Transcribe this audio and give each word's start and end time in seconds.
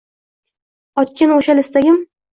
Otgan 1.03 1.37
o’shal 1.37 1.63
istagim. 1.67 2.05